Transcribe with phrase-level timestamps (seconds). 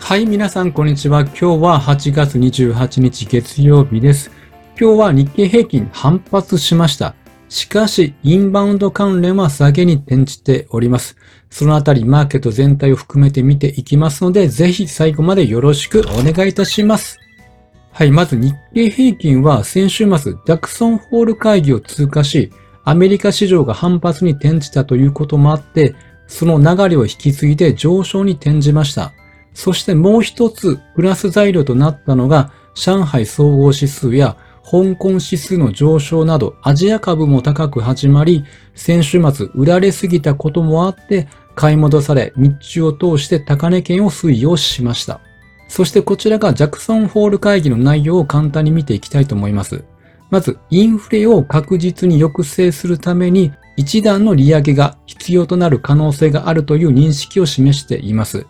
[0.00, 1.20] はい、皆さん、こんにちは。
[1.20, 4.32] 今日は8月28日月曜日です。
[4.76, 7.14] 今日は日経平均反発しました。
[7.48, 11.16] しかし、インバウンド関連は下げに転じております。
[11.48, 17.18] そのあたり、マーケット全体を含めて見ていきますので、ぜひ最後までよろしくお願いいたします。
[17.92, 22.50] はい、まず日経平均は先週末、ジャクソンホール会議を通過し、
[22.84, 25.94] アメリカ市場が反発に転じたということもあって、
[26.26, 29.12] その流れを引き継いで上昇に転じました。
[29.60, 38.42] そしてもう一つプラス材料となったのが、上海総合指数や香港指数の上昇などアジア株も高く始まり、
[38.74, 45.20] 先週末売られすぎたこともあって、買い戻され、日中を通して高値圏を推移をしました。
[45.68, 49.84] そしてこちらがジャクソンホール会議の内容を簡単に見ていきたいと思います。
[50.30, 58.46] まず、インフレを確実に抑制するために、一段の利上げが必要となる可能性があるという認識を示しています。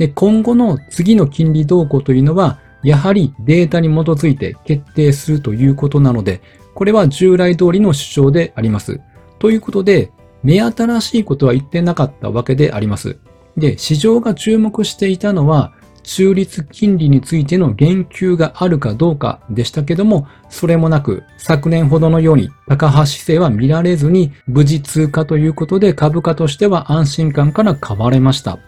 [0.00, 6.40] で今後の次の金利動向というのは、やはりデータに基づいて決定するということなので、
[6.74, 8.98] これは従来通りの主張であります。
[9.38, 10.10] ということで、
[10.42, 13.18] 目新しいことは言ってなかったわけであります。
[13.58, 28.60] で、市場が注目していたのは、中立金利についての言及があるかどうかでしたけども、それもなく、昨年ほどのように高橋姿勢は見られずに、無事通過ということで株価としては安心感から買われました。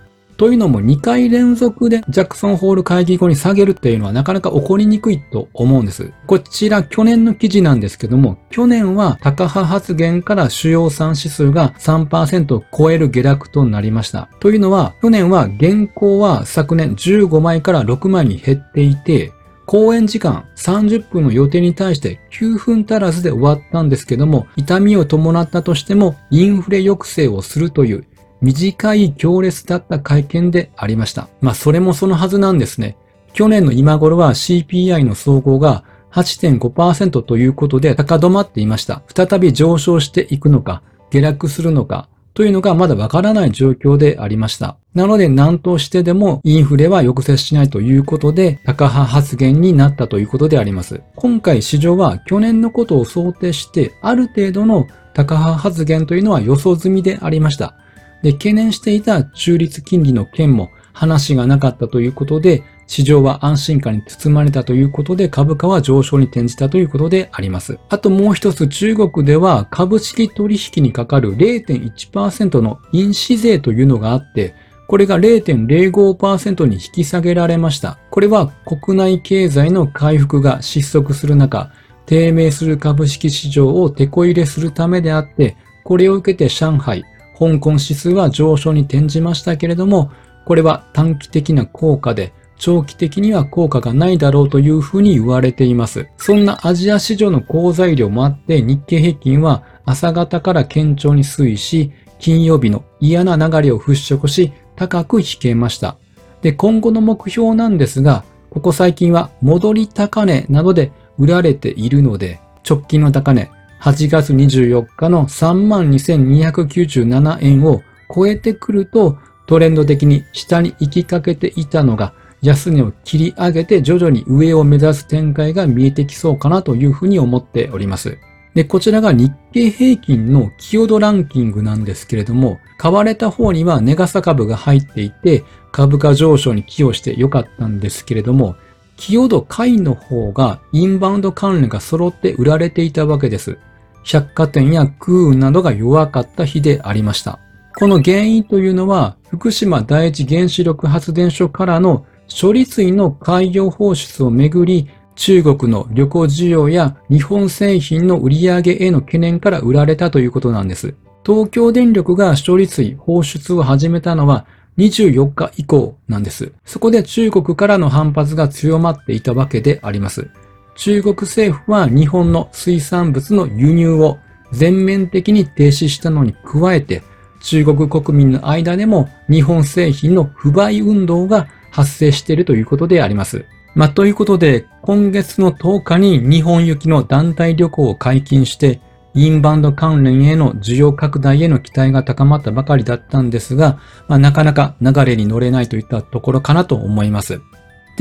[0.42, 6.12] というのも2回連続でジャクソンホール会議後に下げるっていうのはなかなか起こりにくいと思うんです。
[6.26, 14.30] こちら去年の記事なんですけども、去年は高派発言から主要産指数が3%を超える下落となりました。
[14.40, 19.30] というのは、去年は現行は昨年15枚から6枚に減っていて、
[19.64, 28.04] 講演時間30分の予定に対して9分足らずで終わったんですけども、痛みを伴ったとしてもインフレ抑制をするという
[28.42, 31.28] 短い行列だった会見でありました。
[31.40, 32.96] まあそれもそのはずなんですね。
[33.32, 39.02] 去年の今頃は CPI の総合が8.5%ということで高止まっていました。
[39.14, 44.76] 再び上昇していくのか、下落するのか、というのがまだわからない状況でありました。
[44.94, 51.02] なので何としてでもインフレは抑制しないということで、高派発言になったということであります。
[51.16, 57.74] 今回市場は去年のことを想定して、ある程度の高派発言というのは予想済みでありました。
[58.22, 67.78] で、懸念していた中立金利の件も話がなかったということで、市場は安心感に包まれたということで株価は上昇に転じたということであります。
[67.88, 74.54] あともう一つ中国では株式取引にかかる0.1%の印紙税というのがあって、
[74.88, 77.98] これが0.05%に引き下げられました。
[78.10, 81.72] これは国内経済の回復が失速する中、
[82.04, 87.04] 低迷する株式市場を手こ入れするためであって、これを受けて上海、
[87.42, 90.12] 香港指数は上昇に転じましたけれども、
[90.44, 96.06] これは短期的な効果で、長期的には効果がないだろうというふうに言われています。
[96.16, 105.96] そんなアジア市場の好材料もあって日経平均は朝方から堅調に推移し、金曜日の嫌な流れを払拭し、高く引けました。
[106.42, 113.50] で、今後の目標なんですが、ここ最近は戻り高値などで売られているので、直近の高値
[113.82, 117.82] 8月24日の32,297円を
[118.14, 128.18] 超えてくると、トレンド的に下に行きかけていたのが、安値を切り上げて徐々に上を目指す展開が見えてきそうかなというふうに思っております。
[128.54, 138.54] で、こちらが日経平均の寄与度ランキングなんですけれども、買われた方にはネガサ株が入っていて、株価上昇に寄与して良かったんですけれども、
[138.96, 143.58] 寄与度下位の方がインバウンド関連が揃って売られていたわけです。
[144.04, 147.38] 百貨店や空運などが弱かった日でありました。
[147.78, 160.94] この原因というのは、福島第一原子力発電所からの処理水の海洋放出をめぐり、中国の旅行需要や日本製品の売り上げへの懸念から売られたということなんです。
[161.24, 164.46] 東京電力が処理水放出を始めたのは
[164.78, 166.52] 24日以降なんです。
[166.64, 170.28] そこで中国からの反発が強まっていたわけであります。
[170.74, 174.18] 中国政府は日本の水産物の輸入を
[174.52, 177.02] 全面的に停止したのに加えて、
[177.40, 183.44] 中国国民の間でも日本製品の不買運動が発生しているということであります。
[183.74, 188.80] まあ、ということで、今月の10日に日本行きの団体旅行を解禁して、
[189.14, 193.78] インバウンド関連への需要拡大への期待が高まったばかりだったんですが、
[194.08, 197.40] まあ、なかなか流れに乗れないといったところかなと思います。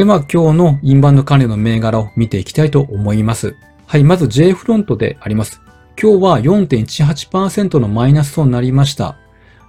[0.01, 3.55] では今日のインバウンド関連の銘柄を見ていきたいと思います。
[3.85, 5.61] はい、まず J フロントであります。
[5.95, 9.15] 今日は4.18%のマイナスとなりました。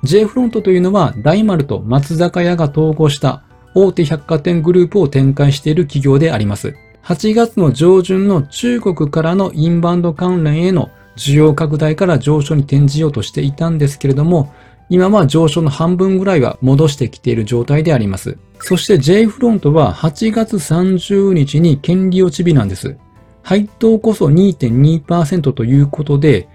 [0.04, 3.42] J フロントというのは大丸と松坂屋が統合した
[3.74, 6.76] 大手百貨店グループを展開している企業であります。
[7.04, 14.50] 8月の上旬の中国からのインバウンド関連への需要拡大から上昇に転じようとしていたんですけれども、
[14.92, 18.36] 今は上昇の半分ぐらいは戻してきている状態であります。
[18.60, 22.98] そして J フロントは8月30日に権利落ち日なんです。
[23.42, 26.46] 配当こそ2.2%ということで、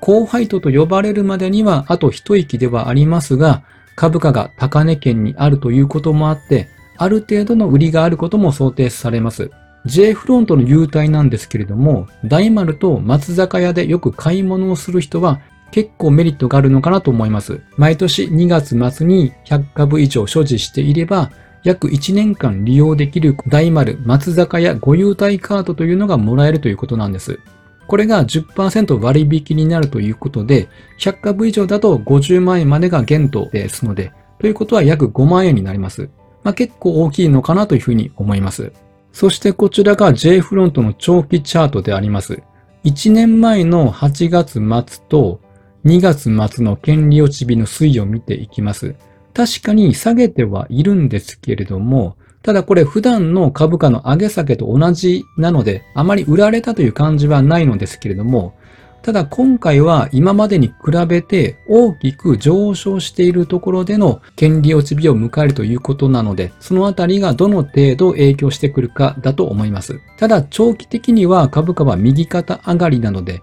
[0.00, 3.62] 高配当と呼ばれるまでにはあと一息ではありますが、
[3.94, 9.52] 株価が高値圏にあるということもあって、ある程度の売りがあることも想定されます。
[9.86, 15.42] J フロントの優待なんですけれども、大丸と松坂屋でよく買い物をする人は
[15.74, 17.60] 結構メリットがあるのかなと思います。
[17.76, 21.32] 毎年2月末に100株以上所持していれば、
[21.64, 27.40] 約1年間利用できる大丸松坂屋ご優待カードというのがもらえるということなんです。
[27.88, 30.68] これが10%割引になるということで、
[31.00, 36.08] 100株以上だと50万円までが限度ですので、ということは約5万円になります。
[36.44, 38.70] まあ、結構大きいのかなというふうに思います。
[39.10, 42.44] そしてこちらが J フロントの長期チャートであります。
[42.84, 45.40] 1年前の8月末と
[45.84, 48.94] 2月末の権利落ち日の推移を見ていきます。
[49.34, 58.54] 確かに下げてはいるんですけれども、ただこれ普段の株価の上げ下げと同じなので、あまり売られたという感じはないのですけれども、
[59.02, 60.74] ただ今回は今までに比
[61.06, 70.00] べて大きく上昇しているところでの権利落ち日を迎えるということなので、そのあたりがどの程度影響してくるかだと思います。
[70.16, 73.42] ただ長期的には株価は右肩上がりなので、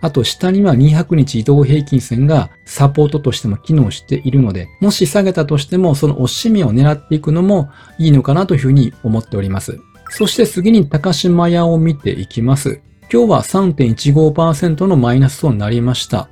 [0.00, 9.78] あと下には200日移動平均線がサポートとしても機能しているので、もし下げたとしてもその押し目を狙っていくのもいいのかなというふうに思っております。
[10.10, 12.80] そして次に高島屋を見ていきます。
[13.12, 16.28] 今日は3.15%のマイナスとなりました。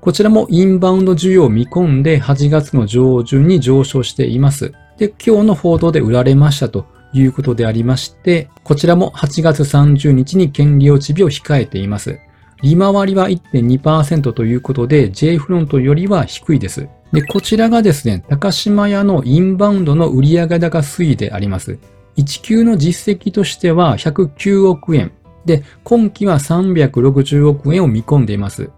[0.00, 4.72] こちらもインバウンド需要を見込んで8月の上旬に上昇しています。
[4.98, 12.18] で、今日の報道で売られましたということでありまして、こちらも8月30日に権利落ち日を控えています。
[12.62, 16.88] 利回りは1.2%ということで、J フロントよりは低いです。
[17.12, 21.78] で、こちらがですね、高島屋のインバウンドの売上高推移であります。
[22.16, 25.12] 1級の実績としては109億円。
[25.44, 28.70] で、今期は360億円を見込んでいます。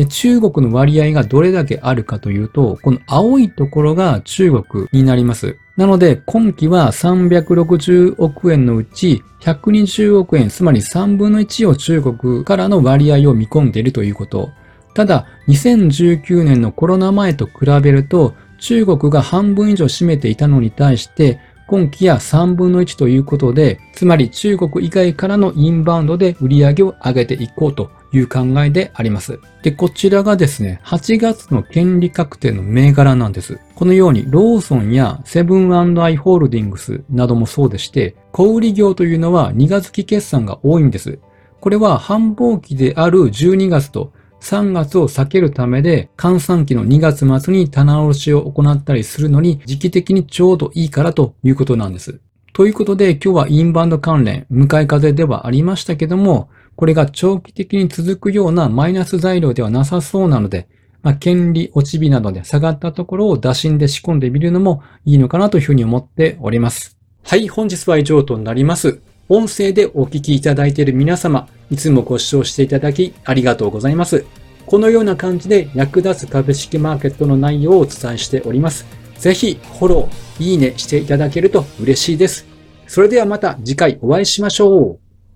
[0.00, 5.58] で、中国の割合がどれだけあるかというと、この青いところが中国になります。
[5.76, 14.48] なので、今期は360億円のうち120億円、つまり3分の1を中国からの割合を見込んでいるということ。
[14.94, 29.38] ただ、2019年のコロナ前と比べると、中国が半分以上占めていたのに対して、今期や3分の1ということで、つまり中国以外からのインバウンドで売り上げを上げていこうという考えであります。
[29.62, 33.58] で、こちらがですね、8月の権利確定の銘柄なんです。
[33.74, 41.18] このようにローソンやセブンアイ・ホールディングスなどもそうでして、小売業というのは2月期決算が多いんです。
[41.60, 52.20] これは繁忙期である12月と3月を避けるためで、換算期の2月末に棚卸しを行ったりするのに時期的にちょうどいいからということなんです。
[52.52, 56.48] ということで今日はインバウンド関連、向かい風ではありましたけども、
[56.80, 60.66] これが長期的に続くようなマイナス材料ではなさそうなので、
[61.02, 66.96] まあ、権利落ち日などで下がったところを打診で仕込んでみるのもいいのかなというふうに思っております。
[67.22, 69.02] はい、本日は以上となります。
[69.28, 74.24] 音声でお聞きいただいている皆様、いつもご視聴していただきありがとうございます。
[74.64, 78.86] このような感じで役立つ株式マーケットの内容をお伝えしております。
[79.18, 82.46] ぜひフォロー、いいねしていただけると嬉しいです。
[82.86, 85.09] それではまた次回お会いしましょう。